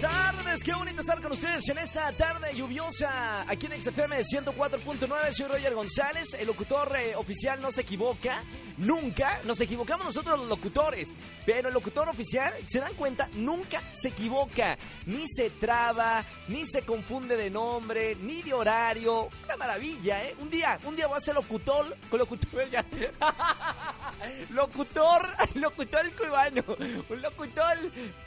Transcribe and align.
tardes, 0.00 0.64
qué 0.64 0.72
bonito 0.72 1.02
estar 1.02 1.20
con 1.20 1.32
ustedes 1.32 1.68
en 1.68 1.76
esta 1.76 2.10
tarde 2.12 2.54
lluviosa 2.54 3.40
aquí 3.46 3.66
en 3.66 3.78
XFM 3.78 4.18
104.9. 4.20 5.32
Soy 5.32 5.46
Roger 5.46 5.74
González, 5.74 6.34
el 6.38 6.46
locutor 6.46 6.96
eh, 6.96 7.14
oficial 7.16 7.60
no 7.60 7.70
se 7.70 7.82
equivoca, 7.82 8.42
nunca. 8.78 9.40
Nos 9.44 9.60
equivocamos 9.60 10.06
nosotros 10.06 10.38
los 10.38 10.48
locutores, 10.48 11.14
pero 11.44 11.68
el 11.68 11.74
locutor 11.74 12.08
oficial, 12.08 12.50
¿se 12.64 12.80
dan 12.80 12.94
cuenta? 12.94 13.28
Nunca 13.34 13.82
se 13.92 14.08
equivoca, 14.08 14.78
ni 15.04 15.26
se 15.28 15.50
traba, 15.50 16.24
ni 16.48 16.64
se 16.64 16.80
confunde 16.82 17.36
de 17.36 17.50
nombre, 17.50 18.14
ni 18.14 18.40
de 18.40 18.54
horario. 18.54 19.28
Una 19.44 19.56
maravilla, 19.58 20.24
¿eh? 20.24 20.34
Un 20.40 20.48
día, 20.48 20.78
un 20.84 20.96
día 20.96 21.08
voy 21.08 21.18
a 21.18 21.20
ser 21.20 21.34
locutor, 21.34 21.94
con 22.08 22.18
locutor 22.18 22.70
ya. 22.70 22.84
locutor, 24.50 25.28
locutor 25.56 26.10
cubano, 26.12 26.62
un 27.08 27.20
locutor 27.20 27.76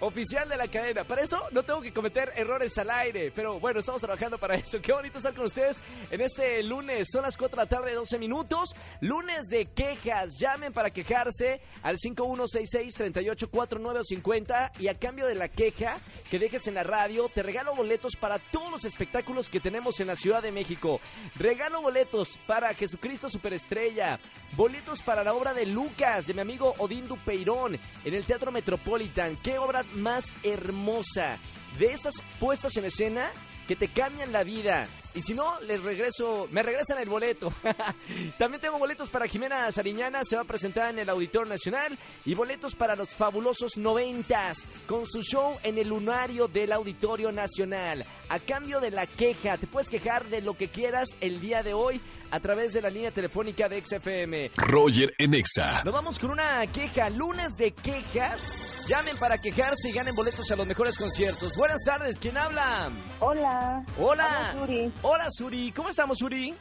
oficial 0.01 0.47
de 0.47 0.57
la 0.57 0.67
cadena. 0.67 1.03
Para 1.03 1.23
eso 1.23 1.41
no 1.51 1.62
tengo 1.63 1.81
que 1.81 1.93
cometer 1.93 2.31
errores 2.35 2.77
al 2.77 2.89
aire, 2.89 3.31
pero 3.33 3.59
bueno, 3.59 3.79
estamos 3.79 4.01
trabajando 4.01 4.37
para 4.37 4.55
eso. 4.55 4.79
Qué 4.81 4.93
bonito 4.93 5.17
estar 5.17 5.33
con 5.33 5.45
ustedes 5.45 5.81
en 6.11 6.21
este 6.21 6.61
lunes. 6.63 7.07
Son 7.11 7.23
las 7.23 7.37
4 7.37 7.55
de 7.55 7.63
la 7.63 7.69
tarde, 7.69 7.93
12 7.93 8.19
minutos. 8.19 8.75
Lunes 9.01 9.47
de 9.49 9.65
quejas. 9.67 10.37
Llamen 10.39 10.73
para 10.73 10.91
quejarse 10.91 11.61
al 11.81 11.97
5166-384950 11.97 14.71
y 14.79 14.87
a 14.87 14.97
cambio 14.97 15.27
de 15.27 15.35
la 15.35 15.47
queja 15.47 15.97
que 16.29 16.39
dejes 16.39 16.67
en 16.67 16.75
la 16.75 16.83
radio, 16.83 17.29
te 17.29 17.43
regalo 17.43 17.75
boletos 17.75 18.15
para 18.15 18.39
todos 18.39 18.71
los 18.71 18.85
espectáculos 18.85 19.49
que 19.49 19.59
tenemos 19.59 19.99
en 19.99 20.07
la 20.07 20.15
Ciudad 20.15 20.41
de 20.41 20.51
México. 20.51 20.99
Regalo 21.35 21.81
boletos 21.81 22.37
para 22.47 22.73
Jesucristo 22.73 23.29
Superestrella, 23.29 24.19
boletos 24.55 25.01
para 25.01 25.23
la 25.23 25.33
obra 25.33 25.53
de 25.53 25.65
Lucas, 25.65 26.27
de 26.27 26.33
mi 26.33 26.41
amigo 26.41 26.73
Odín 26.77 27.07
Dupeirón, 27.07 27.77
en 28.03 28.13
el 28.13 28.25
Teatro 28.25 28.51
Metropolitan. 28.51 29.37
Qué 29.37 29.57
obra 29.57 29.83
más 29.93 30.33
hermosa. 30.43 31.39
De 31.77 31.87
esas 31.87 32.13
puestas 32.39 32.75
en 32.77 32.85
escena 32.85 33.31
que 33.67 33.75
te 33.75 33.87
cambian 33.87 34.31
la 34.31 34.43
vida. 34.43 34.87
Y 35.15 35.21
si 35.21 35.33
no, 35.33 35.59
les 35.61 35.81
regreso, 35.81 36.47
me 36.51 36.63
regresan 36.63 36.97
el 36.99 37.07
boleto. 37.07 37.53
También 38.39 38.59
tengo 38.59 38.79
boletos 38.79 39.09
para 39.09 39.27
Jimena 39.27 39.71
Sariñana, 39.71 40.23
se 40.23 40.35
va 40.35 40.41
a 40.41 40.45
presentar 40.45 40.89
en 40.89 40.99
el 40.99 41.09
Auditorio 41.09 41.49
Nacional. 41.49 41.97
Y 42.25 42.33
boletos 42.33 42.75
para 42.75 42.95
los 42.95 43.13
fabulosos 43.13 43.77
noventas, 43.77 44.65
con 44.87 45.05
su 45.05 45.21
show 45.21 45.57
en 45.63 45.77
el 45.77 45.89
lunario 45.89 46.47
del 46.47 46.71
Auditorio 46.71 47.31
Nacional. 47.31 48.03
A 48.29 48.39
cambio 48.39 48.79
de 48.79 48.89
la 48.89 49.05
queja, 49.05 49.57
te 49.57 49.67
puedes 49.67 49.89
quejar 49.89 50.25
de 50.25 50.41
lo 50.41 50.55
que 50.55 50.69
quieras 50.69 51.09
el 51.21 51.39
día 51.39 51.61
de 51.61 51.73
hoy 51.73 52.01
a 52.31 52.39
través 52.39 52.73
de 52.73 52.81
la 52.81 52.89
línea 52.89 53.11
telefónica 53.11 53.69
de 53.69 53.81
XFM. 53.81 54.51
Roger 54.55 55.13
en 55.19 55.35
Exa. 55.35 55.83
Nos 55.83 55.93
vamos 55.93 56.17
con 56.17 56.31
una 56.31 56.65
queja, 56.65 57.09
lunes 57.11 57.55
de 57.55 57.71
quejas. 57.71 58.49
Llamen 58.87 59.17
para 59.17 59.37
quejarse 59.37 59.89
y 59.89 59.91
ganen 59.93 60.13
boletos 60.13 60.49
a 60.51 60.55
los 60.55 60.67
mejores 60.67 60.97
conciertos. 60.97 61.55
Buenas 61.55 61.81
tardes, 61.85 62.19
¿quién 62.19 62.37
habla? 62.37 62.91
Hola. 63.19 63.83
Hola. 63.97 64.53
Hola, 64.53 64.53
Yuri. 64.59 64.91
Hola, 65.01 65.25
Suri. 65.29 65.71
¿Cómo 65.71 65.89
estamos, 65.89 66.17
Suri? 66.17 66.53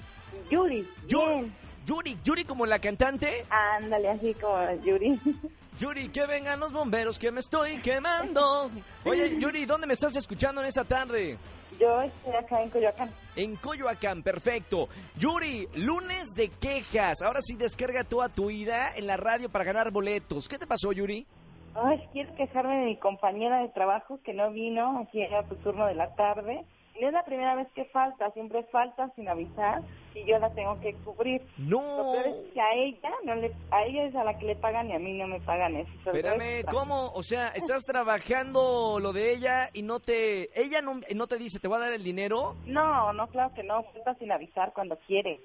Yuri. 0.50 0.88
Yu- 1.08 1.18
Bien. 1.18 1.56
Yuri, 1.84 2.16
Yuri 2.22 2.44
como 2.44 2.64
la 2.64 2.78
cantante. 2.78 3.44
Ándale, 3.50 4.10
así 4.10 4.34
como 4.34 4.56
Yuri. 4.84 5.18
Yuri, 5.78 6.10
que 6.10 6.26
vengan 6.26 6.60
los 6.60 6.72
bomberos 6.72 7.18
que 7.18 7.32
me 7.32 7.40
estoy 7.40 7.80
quemando. 7.80 8.70
Oye, 9.04 9.38
Yuri, 9.40 9.64
¿dónde 9.66 9.86
me 9.88 9.94
estás 9.94 10.14
escuchando 10.14 10.60
en 10.60 10.68
esta 10.68 10.84
tarde? 10.84 11.38
Yo 11.80 12.02
estoy 12.02 12.34
acá 12.36 12.62
en 12.62 12.70
Coyoacán. 12.70 13.10
En 13.34 13.56
Coyoacán, 13.56 14.22
perfecto. 14.22 14.88
Yuri, 15.16 15.66
lunes 15.74 16.28
de 16.36 16.50
quejas. 16.50 17.20
Ahora 17.22 17.40
sí 17.42 17.56
descarga 17.56 18.04
toda 18.04 18.28
tu 18.28 18.48
ida 18.50 18.94
en 18.94 19.06
la 19.08 19.16
radio 19.16 19.48
para 19.50 19.64
ganar 19.64 19.90
boletos. 19.90 20.46
¿Qué 20.46 20.58
te 20.58 20.66
pasó, 20.68 20.92
Yuri? 20.92 21.26
Ay, 21.74 22.06
quiero 22.12 22.34
quejarme 22.34 22.80
de 22.80 22.86
mi 22.86 22.96
compañera 22.96 23.60
de 23.62 23.68
trabajo 23.70 24.18
que 24.24 24.34
no 24.34 24.50
vino 24.50 25.00
aquí 25.00 25.22
a 25.24 25.48
su 25.48 25.54
turno 25.56 25.86
de 25.86 25.94
la 25.94 26.14
tarde. 26.14 26.64
Y 27.00 27.04
es 27.04 27.12
la 27.12 27.24
primera 27.24 27.54
vez 27.54 27.66
que 27.74 27.86
falta, 27.86 28.30
siempre 28.32 28.64
falta 28.64 29.08
sin 29.16 29.26
avisar 29.26 29.80
y 30.14 30.26
yo 30.26 30.38
la 30.38 30.50
tengo 30.50 30.78
que 30.80 30.92
cubrir. 30.96 31.40
Lo 31.56 31.80
No. 31.80 32.12
peor 32.12 32.26
es 32.26 32.52
que 32.52 32.60
a 32.60 32.74
ella, 32.74 33.10
no 33.24 33.34
le, 33.34 33.50
a 33.70 33.82
ella 33.84 34.04
es 34.04 34.14
a 34.14 34.22
la 34.24 34.36
que 34.38 34.44
le 34.44 34.56
pagan 34.56 34.90
y 34.90 34.94
a 34.94 34.98
mí 34.98 35.14
no 35.14 35.26
me 35.26 35.40
pagan 35.40 35.74
eso. 35.76 35.90
Espérame, 36.04 36.58
extra. 36.58 36.70
¿cómo? 36.78 37.10
O 37.14 37.22
sea, 37.22 37.48
estás 37.48 37.82
trabajando 37.84 38.98
lo 39.00 39.12
de 39.14 39.32
ella 39.32 39.70
y 39.72 39.82
no 39.82 40.00
te... 40.00 40.50
Ella 40.60 40.82
no, 40.82 41.00
no 41.14 41.26
te 41.26 41.38
dice, 41.38 41.58
¿te 41.58 41.66
va 41.68 41.78
a 41.78 41.80
dar 41.80 41.92
el 41.94 42.04
dinero? 42.04 42.56
No, 42.66 43.10
no, 43.14 43.26
claro 43.28 43.54
que 43.54 43.62
no, 43.62 43.82
falta 43.84 44.14
sin 44.16 44.30
avisar 44.30 44.74
cuando 44.74 44.98
quiere. 45.06 45.40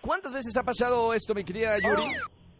¿Cuántas 0.00 0.32
veces 0.34 0.56
ha 0.56 0.64
pasado 0.64 1.14
esto, 1.14 1.32
mi 1.32 1.44
querida 1.44 1.76
Yuri? 1.78 2.10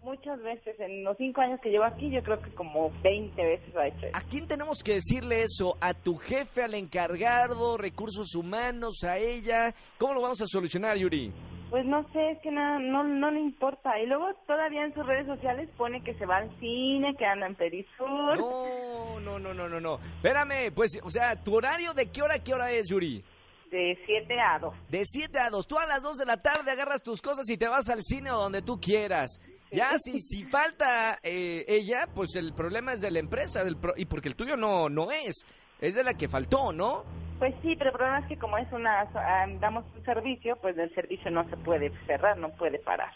Muchas 0.09 0.41
veces, 0.43 0.75
en 0.81 1.05
los 1.05 1.19
cinco 1.19 1.43
años 1.43 1.61
que 1.61 1.69
llevo 1.69 1.85
aquí, 1.85 2.11
yo 2.11 2.23
creo 2.23 2.41
que 2.41 2.51
como 2.55 2.91
20 3.03 3.45
veces 3.45 3.77
ha 3.77 3.89
hecho 3.89 4.07
eso. 4.07 4.17
¿A 4.17 4.23
quién 4.23 4.47
tenemos 4.47 4.83
que 4.83 4.95
decirle 4.95 5.43
eso? 5.43 5.77
¿A 5.83 5.93
tu 5.93 6.17
jefe, 6.17 6.63
al 6.63 6.73
encargado, 6.73 7.77
recursos 7.77 8.35
humanos, 8.35 9.05
a 9.05 9.19
ella? 9.19 9.75
¿Cómo 9.99 10.15
lo 10.15 10.23
vamos 10.23 10.41
a 10.41 10.47
solucionar, 10.47 10.97
Yuri? 10.97 11.31
Pues 11.69 11.85
no 11.85 12.03
sé, 12.15 12.31
es 12.31 12.39
que 12.41 12.51
nada, 12.51 12.79
no, 12.79 13.05
no 13.05 13.31
le 13.31 13.41
importa. 13.41 14.01
Y 14.01 14.07
luego 14.07 14.29
todavía 14.47 14.83
en 14.87 14.95
sus 14.95 15.05
redes 15.05 15.27
sociales 15.27 15.69
pone 15.77 16.03
que 16.03 16.15
se 16.15 16.25
va 16.25 16.39
al 16.39 16.59
cine, 16.59 17.15
que 17.19 17.27
anda 17.27 17.47
en 17.47 17.55
Perisur. 17.55 18.39
No, 18.39 19.21
no, 19.21 19.39
no, 19.39 19.53
no, 19.53 19.69
no, 19.69 19.79
no. 19.79 19.99
Espérame, 20.17 20.73
pues, 20.75 20.99
o 21.03 21.11
sea, 21.11 21.37
¿tu 21.37 21.55
horario 21.55 21.93
de 21.93 22.11
qué 22.11 22.23
hora 22.23 22.37
a 22.37 22.43
qué 22.43 22.55
hora 22.55 22.71
es, 22.71 22.89
Yuri? 22.89 23.23
De 23.71 23.99
7 24.07 24.41
a 24.41 24.59
2. 24.59 24.75
De 24.89 25.05
7 25.05 25.39
a 25.39 25.51
2. 25.51 25.67
Tú 25.69 25.79
a 25.79 25.85
las 25.85 26.03
2 26.03 26.17
de 26.17 26.25
la 26.25 26.41
tarde 26.41 26.71
agarras 26.71 27.03
tus 27.03 27.21
cosas 27.21 27.47
y 27.51 27.59
te 27.59 27.69
vas 27.69 27.91
al 27.91 28.03
cine 28.03 28.31
o 28.31 28.39
donde 28.39 28.63
tú 28.63 28.81
quieras. 28.81 29.39
Ya, 29.71 29.99
si, 29.99 30.21
si 30.21 30.45
falta 30.45 31.19
eh, 31.23 31.65
ella, 31.69 32.09
pues 32.15 32.35
el 32.37 32.55
problema 32.55 32.93
es 32.95 33.01
de 33.01 33.11
la 33.11 33.19
empresa 33.19 33.65
del 33.65 33.77
pro- 33.77 33.95
y 33.97 34.07
porque 34.07 34.29
el 34.29 34.37
tuyo 34.37 34.57
no, 34.57 34.89
no 34.89 35.11
es. 35.13 35.45
Es 35.81 35.95
de 35.95 36.03
la 36.03 36.15
que 36.15 36.29
faltó, 36.29 36.73
¿no? 36.73 37.05
Pues 37.39 37.55
sí, 37.63 37.77
pero 37.77 37.91
el 37.91 37.97
problema 37.97 38.19
es 38.21 38.27
que 38.27 38.37
como 38.37 38.59
es 38.59 38.67
una, 38.73 39.03
ah, 39.03 39.47
damos 39.61 39.85
un 39.97 40.05
servicio, 40.05 40.57
pues 40.57 40.77
el 40.79 40.93
servicio 40.95 41.31
no 41.31 41.49
se 41.51 41.57
puede 41.59 41.93
cerrar, 42.07 42.37
no 42.39 42.51
puede 42.51 42.79
parar. 42.81 43.13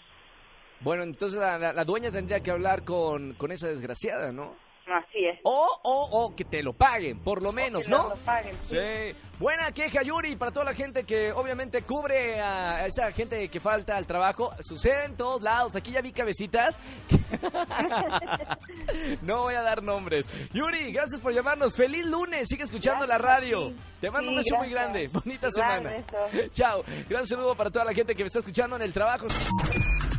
Bueno, 0.80 1.02
entonces 1.02 1.38
la, 1.40 1.58
la- 1.58 1.72
la 1.72 1.84
dueña 1.84 2.10
tendría 2.10 2.40
que 2.40 2.50
hablar 2.50 2.84
con, 2.84 3.34
con 3.34 3.50
esa 3.50 3.68
desgraciada, 3.68 4.30
¿no? 4.30 4.54
Así 4.92 5.24
es. 5.24 5.38
O, 5.44 5.66
o, 5.84 6.24
o 6.24 6.36
que 6.36 6.44
te 6.44 6.62
lo 6.62 6.72
paguen, 6.74 7.20
por 7.20 7.42
lo 7.42 7.52
menos, 7.52 7.86
Que 7.86 7.90
¿no? 7.92 8.10
lo 8.10 8.16
paguen, 8.16 8.54
sí. 8.68 8.76
Sí. 8.76 9.16
Buena 9.38 9.72
queja, 9.72 10.02
Yuri, 10.04 10.36
para 10.36 10.52
toda 10.52 10.66
la 10.66 10.74
gente 10.74 11.02
que 11.04 11.32
obviamente 11.32 11.82
cubre 11.82 12.40
a 12.40 12.86
esa 12.86 13.10
gente 13.10 13.48
que 13.48 13.58
falta 13.58 13.96
al 13.96 14.06
trabajo. 14.06 14.52
Sucede 14.60 15.06
en 15.06 15.16
todos 15.16 15.42
lados. 15.42 15.74
Aquí 15.74 15.90
ya 15.90 16.00
vi 16.00 16.12
cabecitas. 16.12 16.78
no 19.22 19.42
voy 19.42 19.54
a 19.54 19.62
dar 19.62 19.82
nombres. 19.82 20.26
Yuri, 20.52 20.92
gracias 20.92 21.20
por 21.20 21.32
llamarnos. 21.32 21.74
Feliz 21.74 22.04
lunes. 22.04 22.48
Sigue 22.48 22.64
escuchando 22.64 23.06
la 23.06 23.18
radio. 23.18 23.70
sí. 23.70 23.76
Te 24.00 24.10
mando 24.10 24.30
un 24.30 24.36
beso 24.36 24.56
muy 24.56 24.70
grande. 24.70 25.08
Bonita 25.12 25.48
Igual, 25.48 25.82
semana. 25.82 25.90
beso. 25.90 26.48
Chao. 26.54 26.82
Gran 27.08 27.26
saludo 27.26 27.54
para 27.56 27.70
toda 27.70 27.84
la 27.84 27.94
gente 27.94 28.14
que 28.14 28.22
me 28.22 28.26
está 28.26 28.40
escuchando 28.40 28.76
en 28.76 28.82
el 28.82 28.92
trabajo. 28.92 29.26